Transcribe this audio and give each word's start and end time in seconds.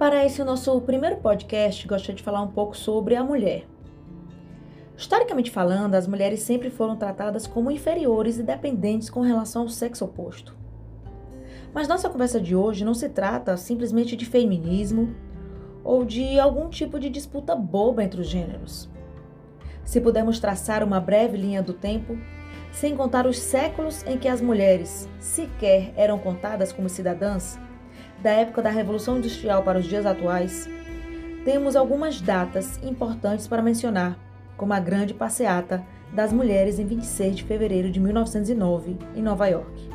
Para 0.00 0.24
esse 0.24 0.42
nosso 0.42 0.80
primeiro 0.80 1.18
podcast, 1.18 1.86
gostaria 1.86 2.16
de 2.16 2.22
falar 2.22 2.40
um 2.40 2.48
pouco 2.48 2.74
sobre 2.74 3.14
a 3.14 3.22
mulher. 3.22 3.66
Historicamente 4.96 5.50
falando, 5.50 5.94
as 5.94 6.06
mulheres 6.06 6.40
sempre 6.40 6.70
foram 6.70 6.96
tratadas 6.96 7.46
como 7.46 7.70
inferiores 7.70 8.38
e 8.38 8.42
dependentes 8.42 9.10
com 9.10 9.20
relação 9.20 9.60
ao 9.60 9.68
sexo 9.68 10.06
oposto. 10.06 10.56
Mas 11.74 11.86
nossa 11.86 12.08
conversa 12.08 12.40
de 12.40 12.56
hoje 12.56 12.82
não 12.82 12.94
se 12.94 13.10
trata 13.10 13.58
simplesmente 13.58 14.16
de 14.16 14.24
feminismo 14.24 15.14
ou 15.84 16.02
de 16.02 16.40
algum 16.40 16.70
tipo 16.70 16.98
de 16.98 17.10
disputa 17.10 17.54
boba 17.54 18.02
entre 18.02 18.22
os 18.22 18.26
gêneros. 18.26 18.88
Se 19.84 20.00
pudermos 20.00 20.40
traçar 20.40 20.82
uma 20.82 20.98
breve 20.98 21.36
linha 21.36 21.62
do 21.62 21.74
tempo, 21.74 22.16
sem 22.72 22.96
contar 22.96 23.26
os 23.26 23.38
séculos 23.38 24.02
em 24.06 24.16
que 24.16 24.28
as 24.28 24.40
mulheres 24.40 25.06
sequer 25.18 25.92
eram 25.94 26.18
contadas 26.18 26.72
como 26.72 26.88
cidadãs, 26.88 27.60
da 28.22 28.30
época 28.30 28.62
da 28.62 28.70
Revolução 28.70 29.18
Industrial 29.18 29.62
para 29.62 29.78
os 29.78 29.86
dias 29.86 30.04
atuais, 30.04 30.68
temos 31.44 31.74
algumas 31.74 32.20
datas 32.20 32.78
importantes 32.82 33.46
para 33.46 33.62
mencionar, 33.62 34.18
como 34.56 34.74
a 34.74 34.80
Grande 34.80 35.14
Passeata 35.14 35.82
das 36.12 36.32
Mulheres 36.32 36.78
em 36.78 36.84
26 36.84 37.36
de 37.36 37.44
fevereiro 37.44 37.90
de 37.90 37.98
1909, 37.98 38.98
em 39.16 39.22
Nova 39.22 39.46
York, 39.46 39.88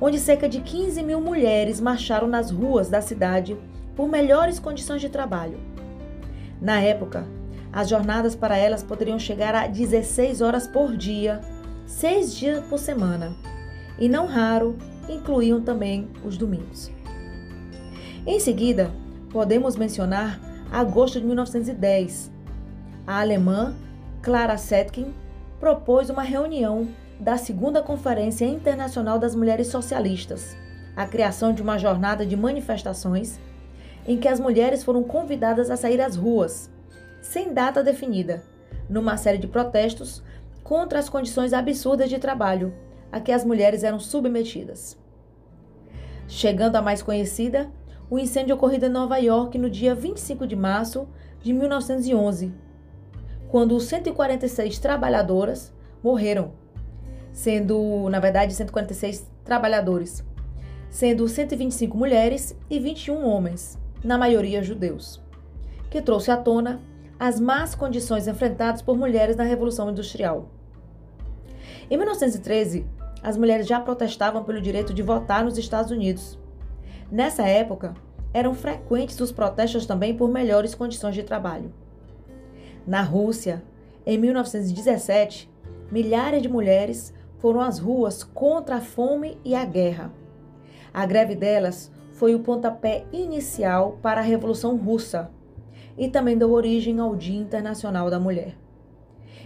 onde 0.00 0.18
cerca 0.18 0.48
de 0.48 0.60
15 0.60 1.02
mil 1.02 1.20
mulheres 1.20 1.80
marcharam 1.80 2.26
nas 2.26 2.50
ruas 2.50 2.88
da 2.88 3.00
cidade 3.00 3.56
por 3.94 4.08
melhores 4.08 4.58
condições 4.58 5.00
de 5.00 5.08
trabalho. 5.08 5.58
Na 6.60 6.80
época, 6.80 7.26
as 7.72 7.88
jornadas 7.88 8.34
para 8.34 8.56
elas 8.56 8.82
poderiam 8.82 9.18
chegar 9.18 9.54
a 9.54 9.68
16 9.68 10.40
horas 10.40 10.66
por 10.66 10.96
dia, 10.96 11.40
seis 11.86 12.34
dias 12.34 12.64
por 12.64 12.78
semana, 12.78 13.36
e 13.98 14.08
não 14.08 14.26
raro 14.26 14.76
incluíam 15.08 15.60
também 15.60 16.08
os 16.24 16.36
domingos. 16.36 16.90
Em 18.26 18.38
seguida, 18.38 18.90
podemos 19.30 19.76
mencionar 19.76 20.38
agosto 20.70 21.18
de 21.18 21.26
1910. 21.26 22.30
A 23.06 23.20
alemã 23.20 23.74
Clara 24.20 24.56
Zetkin 24.56 25.14
propôs 25.58 26.10
uma 26.10 26.22
reunião 26.22 26.86
da 27.18 27.38
Segunda 27.38 27.82
Conferência 27.82 28.44
Internacional 28.44 29.18
das 29.18 29.34
Mulheres 29.34 29.68
Socialistas, 29.68 30.54
a 30.94 31.06
criação 31.06 31.54
de 31.54 31.62
uma 31.62 31.78
jornada 31.78 32.26
de 32.26 32.36
manifestações 32.36 33.40
em 34.06 34.18
que 34.18 34.28
as 34.28 34.38
mulheres 34.38 34.84
foram 34.84 35.02
convidadas 35.02 35.70
a 35.70 35.76
sair 35.76 36.00
às 36.00 36.14
ruas, 36.14 36.70
sem 37.22 37.54
data 37.54 37.82
definida, 37.82 38.42
numa 38.88 39.16
série 39.16 39.38
de 39.38 39.46
protestos 39.46 40.22
contra 40.62 40.98
as 40.98 41.08
condições 41.08 41.54
absurdas 41.54 42.10
de 42.10 42.18
trabalho 42.18 42.74
a 43.10 43.18
que 43.18 43.32
as 43.32 43.44
mulheres 43.44 43.82
eram 43.82 43.98
submetidas. 43.98 44.96
Chegando 46.28 46.76
à 46.76 46.82
mais 46.82 47.02
conhecida, 47.02 47.70
o 48.10 48.18
incêndio 48.18 48.56
ocorrido 48.56 48.86
em 48.86 48.88
Nova 48.88 49.18
York 49.18 49.56
no 49.56 49.70
dia 49.70 49.94
25 49.94 50.44
de 50.44 50.56
março 50.56 51.06
de 51.40 51.52
1911, 51.52 52.52
quando 53.48 53.78
146 53.78 54.80
trabalhadoras 54.80 55.72
morreram, 56.02 56.52
sendo, 57.32 58.08
na 58.10 58.18
verdade, 58.18 58.52
146 58.52 59.30
trabalhadores, 59.44 60.24
sendo 60.90 61.28
125 61.28 61.96
mulheres 61.96 62.58
e 62.68 62.80
21 62.80 63.24
homens, 63.24 63.78
na 64.02 64.18
maioria 64.18 64.62
judeus, 64.62 65.22
que 65.88 66.02
trouxe 66.02 66.32
à 66.32 66.36
tona 66.36 66.80
as 67.16 67.38
más 67.38 67.76
condições 67.76 68.26
enfrentadas 68.26 68.82
por 68.82 68.98
mulheres 68.98 69.36
na 69.36 69.44
Revolução 69.44 69.88
Industrial. 69.88 70.48
Em 71.88 71.96
1913, 71.96 72.84
as 73.22 73.36
mulheres 73.36 73.68
já 73.68 73.78
protestavam 73.78 74.42
pelo 74.42 74.60
direito 74.60 74.92
de 74.92 75.02
votar 75.02 75.44
nos 75.44 75.58
Estados 75.58 75.92
Unidos 75.92 76.39
Nessa 77.10 77.42
época, 77.42 77.94
eram 78.32 78.54
frequentes 78.54 79.18
os 79.20 79.32
protestos 79.32 79.84
também 79.84 80.16
por 80.16 80.30
melhores 80.30 80.74
condições 80.74 81.14
de 81.14 81.22
trabalho. 81.22 81.72
Na 82.86 83.02
Rússia, 83.02 83.62
em 84.06 84.16
1917, 84.16 85.50
milhares 85.90 86.40
de 86.40 86.48
mulheres 86.48 87.12
foram 87.38 87.60
às 87.60 87.78
ruas 87.78 88.22
contra 88.22 88.76
a 88.76 88.80
fome 88.80 89.36
e 89.44 89.54
a 89.54 89.64
guerra. 89.64 90.12
A 90.92 91.04
greve 91.04 91.34
delas 91.34 91.90
foi 92.12 92.34
o 92.34 92.40
pontapé 92.40 93.04
inicial 93.12 93.98
para 94.02 94.20
a 94.20 94.24
Revolução 94.24 94.76
Russa 94.76 95.30
e 95.98 96.08
também 96.08 96.38
deu 96.38 96.52
origem 96.52 97.00
ao 97.00 97.16
Dia 97.16 97.40
Internacional 97.40 98.08
da 98.08 98.20
Mulher. 98.20 98.56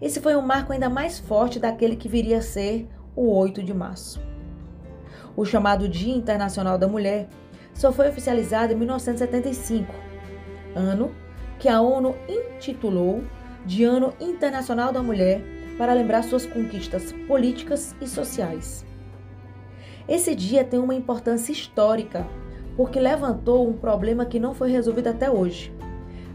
Esse 0.00 0.20
foi 0.20 0.36
um 0.36 0.42
marco 0.42 0.72
ainda 0.72 0.88
mais 0.88 1.18
forte 1.18 1.58
daquele 1.58 1.96
que 1.96 2.08
viria 2.08 2.38
a 2.38 2.42
ser 2.42 2.88
o 3.16 3.32
8 3.34 3.62
de 3.62 3.74
março. 3.74 4.20
O 5.36 5.44
chamado 5.44 5.88
Dia 5.88 6.14
Internacional 6.14 6.78
da 6.78 6.86
Mulher 6.86 7.28
só 7.78 7.92
foi 7.92 8.08
oficializado 8.08 8.72
em 8.72 8.76
1975, 8.76 9.94
ano 10.74 11.14
que 11.60 11.68
a 11.68 11.80
ONU 11.80 12.16
intitulou 12.28 13.22
de 13.64 13.84
Ano 13.84 14.12
Internacional 14.20 14.92
da 14.92 15.00
Mulher 15.00 15.40
para 15.78 15.94
lembrar 15.94 16.24
suas 16.24 16.44
conquistas 16.44 17.12
políticas 17.28 17.94
e 18.00 18.08
sociais. 18.08 18.84
Esse 20.08 20.34
dia 20.34 20.64
tem 20.64 20.80
uma 20.80 20.94
importância 20.94 21.52
histórica 21.52 22.26
porque 22.76 22.98
levantou 22.98 23.68
um 23.68 23.74
problema 23.74 24.26
que 24.26 24.40
não 24.40 24.54
foi 24.54 24.72
resolvido 24.72 25.06
até 25.06 25.30
hoje. 25.30 25.72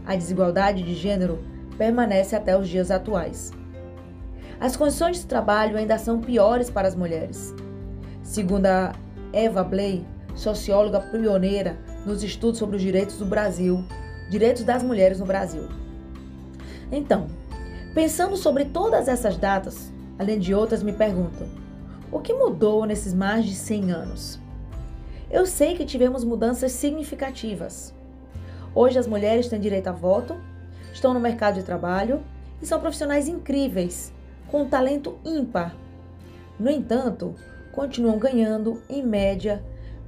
A 0.06 0.16
desigualdade 0.16 0.82
de 0.82 0.94
gênero 0.94 1.44
permanece 1.76 2.34
até 2.34 2.58
os 2.58 2.66
dias 2.66 2.90
atuais. 2.90 3.52
As 4.58 4.76
condições 4.76 5.20
de 5.20 5.26
trabalho 5.26 5.76
ainda 5.76 5.98
são 5.98 6.22
piores 6.22 6.70
para 6.70 6.88
as 6.88 6.94
mulheres. 6.94 7.54
Segundo 8.22 8.64
a 8.64 8.94
Eva 9.30 9.62
Blay, 9.62 10.06
socióloga 10.34 11.00
pioneira 11.00 11.78
nos 12.04 12.22
estudos 12.22 12.58
sobre 12.58 12.76
os 12.76 12.82
direitos 12.82 13.16
do 13.16 13.24
Brasil, 13.24 13.84
direitos 14.28 14.64
das 14.64 14.82
mulheres 14.82 15.18
no 15.18 15.26
Brasil. 15.26 15.68
Então, 16.90 17.28
pensando 17.94 18.36
sobre 18.36 18.64
todas 18.64 19.08
essas 19.08 19.36
datas, 19.36 19.92
além 20.18 20.38
de 20.38 20.54
outras, 20.54 20.82
me 20.82 20.92
perguntam: 20.92 21.48
o 22.10 22.20
que 22.20 22.32
mudou 22.32 22.84
nesses 22.84 23.14
mais 23.14 23.44
de 23.44 23.54
100 23.54 23.92
anos? 23.92 24.40
Eu 25.30 25.46
sei 25.46 25.74
que 25.74 25.84
tivemos 25.84 26.22
mudanças 26.22 26.72
significativas. 26.72 27.92
Hoje 28.74 28.98
as 28.98 29.06
mulheres 29.06 29.48
têm 29.48 29.60
direito 29.60 29.88
a 29.88 29.92
voto, 29.92 30.36
estão 30.92 31.14
no 31.14 31.20
mercado 31.20 31.54
de 31.54 31.62
trabalho 31.62 32.20
e 32.60 32.66
são 32.66 32.80
profissionais 32.80 33.28
incríveis, 33.28 34.12
com 34.48 34.62
um 34.62 34.68
talento 34.68 35.18
ímpar. 35.24 35.74
No 36.58 36.70
entanto, 36.70 37.34
continuam 37.72 38.18
ganhando, 38.18 38.80
em 38.88 39.02
média, 39.02 39.64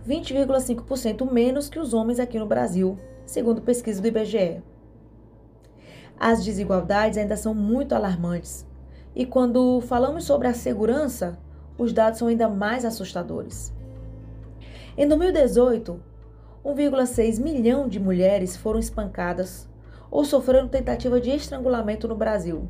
20,5% 0.06 1.30
menos 1.30 1.68
que 1.68 1.78
os 1.78 1.92
homens 1.92 2.20
aqui 2.20 2.38
no 2.38 2.46
Brasil, 2.46 2.98
segundo 3.24 3.60
pesquisa 3.60 4.00
do 4.00 4.06
IBGE. 4.06 4.62
As 6.18 6.44
desigualdades 6.44 7.18
ainda 7.18 7.36
são 7.36 7.54
muito 7.54 7.94
alarmantes. 7.94 8.66
E 9.14 9.26
quando 9.26 9.80
falamos 9.80 10.24
sobre 10.24 10.46
a 10.46 10.54
segurança, 10.54 11.38
os 11.76 11.92
dados 11.92 12.18
são 12.18 12.28
ainda 12.28 12.48
mais 12.48 12.84
assustadores. 12.84 13.72
Em 14.96 15.06
2018, 15.08 16.00
1,6 16.64 17.40
milhão 17.40 17.88
de 17.88 17.98
mulheres 17.98 18.56
foram 18.56 18.78
espancadas 18.78 19.68
ou 20.10 20.24
sofreram 20.24 20.68
tentativa 20.68 21.20
de 21.20 21.30
estrangulamento 21.30 22.06
no 22.06 22.16
Brasil, 22.16 22.68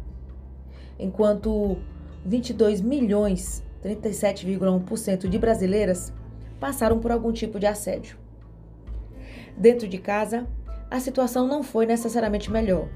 enquanto 0.99 1.77
22 2.25 2.81
milhões, 2.81 3.63
37,1% 3.85 5.29
de 5.29 5.39
brasileiras 5.39 6.13
passaram 6.61 6.99
por 6.99 7.11
algum 7.11 7.33
tipo 7.33 7.59
de 7.59 7.67
assédio. 7.67 8.19
Dentro 9.56 9.89
de 9.89 9.99
casa, 9.99 10.47
a 10.91 11.00
situação 11.00 11.47
não 11.47 11.62
foi 11.62 11.87
necessariamente 11.87 12.50
melhor. 12.50 12.89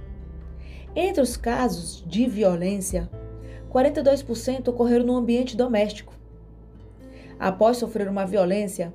Entre 0.94 1.22
os 1.22 1.36
casos 1.36 2.04
de 2.06 2.26
violência, 2.26 3.08
42% 3.72 4.68
ocorreram 4.68 5.06
no 5.06 5.16
ambiente 5.16 5.56
doméstico. 5.56 6.12
Após 7.38 7.78
sofrer 7.78 8.08
uma 8.08 8.26
violência, 8.26 8.92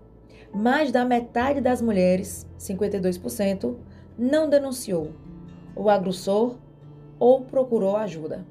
mais 0.53 0.91
da 0.91 1.03
metade 1.03 1.59
das 1.61 1.81
mulheres, 1.81 2.45
52%, 2.59 3.75
não 4.17 4.49
denunciou 4.49 5.11
o 5.75 5.89
agressor 5.89 6.55
ou 7.19 7.41
procurou 7.41 7.97
ajuda. 7.97 8.45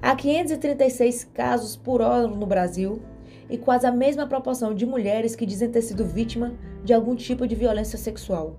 Há 0.00 0.14
536 0.14 1.24
casos 1.24 1.76
por 1.76 2.00
hora 2.00 2.26
no 2.26 2.46
Brasil 2.46 3.00
e 3.48 3.56
quase 3.56 3.86
a 3.86 3.92
mesma 3.92 4.26
proporção 4.26 4.74
de 4.74 4.84
mulheres 4.84 5.36
que 5.36 5.46
dizem 5.46 5.70
ter 5.70 5.82
sido 5.82 6.04
vítima 6.04 6.52
de 6.84 6.92
algum 6.92 7.14
tipo 7.14 7.46
de 7.46 7.54
violência 7.54 7.98
sexual. 7.98 8.56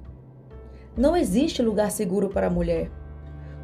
Não 0.96 1.16
existe 1.16 1.62
lugar 1.62 1.92
seguro 1.92 2.30
para 2.30 2.48
a 2.48 2.50
mulher, 2.50 2.90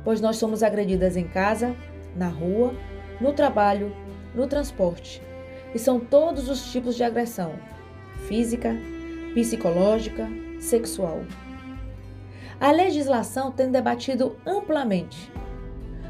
pois 0.04 0.22
nós 0.22 0.38
somos 0.38 0.62
agredidas 0.62 1.18
em 1.18 1.28
casa, 1.28 1.76
na 2.16 2.28
rua, 2.28 2.74
no 3.20 3.34
trabalho, 3.34 3.92
no 4.36 4.48
transporte. 4.48 5.22
E 5.74 5.80
são 5.80 6.00
todos 6.00 6.50
os 6.50 6.72
tipos 6.72 6.96
de 6.96 7.04
agressão: 7.04 7.54
física, 8.28 8.76
psicológica, 9.34 10.28
sexual. 10.60 11.22
A 12.60 12.72
legislação 12.72 13.52
tem 13.52 13.72
debatido 13.72 14.36
amplamente. 14.46 15.32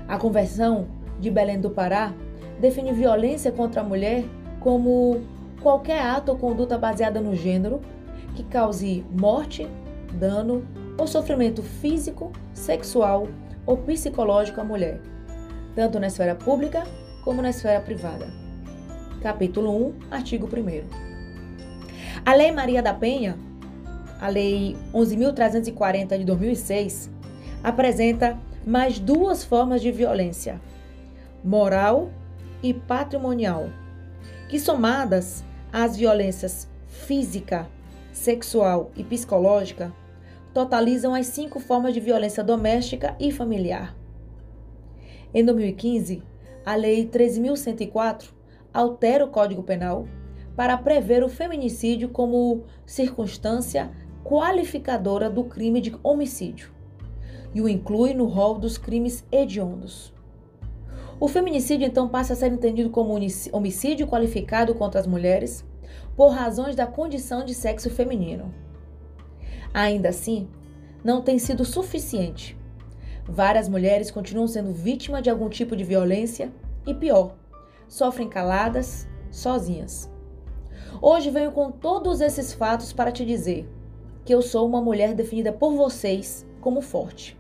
A 0.08 0.18
Convenção 0.18 0.88
de 1.20 1.32
Belém 1.32 1.60
do 1.60 1.70
Pará 1.70 2.14
define 2.60 2.92
violência 2.92 3.52
contra 3.52 3.82
a 3.82 3.84
mulher 3.84 4.26
como 4.64 5.22
qualquer 5.62 6.02
ato 6.02 6.32
ou 6.32 6.38
conduta 6.38 6.78
baseada 6.78 7.20
no 7.20 7.36
gênero 7.36 7.82
que 8.34 8.44
cause 8.44 9.06
morte, 9.12 9.68
dano 10.14 10.66
ou 10.98 11.06
sofrimento 11.06 11.62
físico, 11.62 12.32
sexual 12.54 13.28
ou 13.66 13.78
psicológico 13.78 14.62
à 14.62 14.64
mulher, 14.64 15.02
tanto 15.76 16.00
na 16.00 16.08
esfera 16.08 16.34
pública 16.34 16.84
como 17.24 17.42
na 17.42 17.50
esfera 17.50 17.82
privada. 17.82 18.28
Capítulo 19.22 19.72
1, 19.88 19.94
artigo 20.12 20.48
1. 20.48 20.84
A 22.26 22.34
Lei 22.34 22.52
Maria 22.52 22.82
da 22.82 22.94
Penha, 22.94 23.38
a 24.20 24.30
Lei 24.30 24.78
11.340 24.94 26.18
de 26.18 26.24
2006, 26.24 27.12
apresenta 27.62 28.40
mais 28.66 28.98
duas 28.98 29.44
formas 29.44 29.82
de 29.82 29.92
violência: 29.92 30.60
moral 31.44 32.10
e 32.62 32.74
patrimonial, 32.74 33.70
que 34.54 34.60
somadas 34.60 35.44
às 35.72 35.98
violências 35.98 36.70
física, 36.86 37.68
sexual 38.12 38.92
e 38.96 39.04
psicológica, 39.04 39.92
totalizam 40.54 41.16
as 41.16 41.26
cinco 41.26 41.60
formas 41.60 41.92
de 41.92 42.00
violência 42.00 42.44
doméstica 42.44 43.16
e 43.20 43.32
familiar. 43.32 43.98
Em 45.34 45.44
2015, 45.44 46.22
a 46.64 46.76
Lei 46.76 47.04
13.104 47.04 48.30
altera 48.72 49.26
o 49.26 49.30
Código 49.30 49.64
Penal 49.64 50.08
para 50.56 50.78
prever 50.78 51.24
o 51.24 51.30
feminicídio 51.30 52.10
como 52.10 52.62
circunstância 52.86 53.90
qualificadora 54.24 55.32
do 55.32 55.46
crime 55.46 55.82
de 55.82 55.96
homicídio 56.04 56.72
e 57.56 57.60
o 57.60 57.68
inclui 57.68 58.14
no 58.14 58.26
rol 58.26 58.60
dos 58.60 58.78
crimes 58.78 59.26
hediondos. 59.32 60.14
O 61.24 61.28
feminicídio 61.30 61.88
então 61.88 62.10
passa 62.10 62.34
a 62.34 62.36
ser 62.36 62.52
entendido 62.52 62.90
como 62.90 63.18
homicídio 63.54 64.06
qualificado 64.06 64.76
contra 64.76 65.00
as 65.00 65.08
mulheres 65.08 65.64
por 66.18 66.32
razões 66.32 66.76
da 66.76 66.86
condição 66.86 67.46
de 67.46 67.54
sexo 67.54 67.90
feminino. 67.90 68.54
Ainda 69.74 70.10
assim, 70.10 70.50
não 71.02 71.22
tem 71.22 71.40
sido 71.40 71.64
suficiente. 71.64 72.60
Várias 73.24 73.70
mulheres 73.70 74.12
continuam 74.12 74.50
sendo 74.50 74.74
vítimas 74.74 75.24
de 75.24 75.30
algum 75.30 75.48
tipo 75.48 75.78
de 75.78 75.86
violência 75.86 76.52
e, 76.86 76.94
pior, 76.94 77.38
sofrem 77.88 78.28
caladas, 78.28 79.08
sozinhas. 79.32 80.12
Hoje 81.02 81.30
venho 81.30 81.54
com 81.54 81.72
todos 81.72 82.20
esses 82.20 82.52
fatos 82.52 82.92
para 82.92 83.14
te 83.14 83.26
dizer 83.26 83.66
que 84.26 84.36
eu 84.36 84.42
sou 84.42 84.68
uma 84.68 84.82
mulher 84.82 85.14
definida 85.14 85.54
por 85.54 85.74
vocês 85.74 86.46
como 86.60 86.82
forte. 86.82 87.40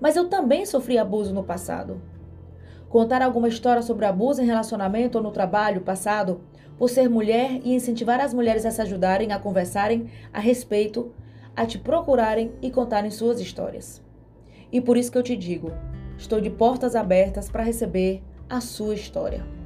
Mas 0.00 0.16
eu 0.16 0.28
também 0.28 0.66
sofri 0.66 0.98
abuso 0.98 1.32
no 1.32 1.44
passado. 1.44 2.02
Contar 2.88 3.20
alguma 3.20 3.48
história 3.48 3.82
sobre 3.82 4.06
abuso 4.06 4.40
em 4.40 4.46
relacionamento 4.46 5.18
ou 5.18 5.24
no 5.24 5.30
trabalho 5.30 5.82
passado 5.82 6.40
por 6.78 6.88
ser 6.88 7.08
mulher 7.08 7.60
e 7.64 7.74
incentivar 7.74 8.20
as 8.20 8.32
mulheres 8.32 8.64
a 8.64 8.70
se 8.70 8.80
ajudarem, 8.80 9.32
a 9.32 9.38
conversarem 9.38 10.10
a 10.32 10.40
respeito, 10.40 11.12
a 11.54 11.66
te 11.66 11.76
procurarem 11.76 12.52
e 12.62 12.70
contarem 12.70 13.10
suas 13.10 13.40
histórias. 13.40 14.02
E 14.70 14.80
por 14.80 14.96
isso 14.96 15.10
que 15.10 15.18
eu 15.18 15.22
te 15.22 15.36
digo, 15.36 15.72
estou 16.16 16.40
de 16.40 16.50
portas 16.50 16.94
abertas 16.94 17.50
para 17.50 17.64
receber 17.64 18.22
a 18.48 18.60
sua 18.60 18.94
história. 18.94 19.57